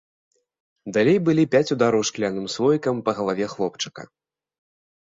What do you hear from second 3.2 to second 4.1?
галаве хлопчыка.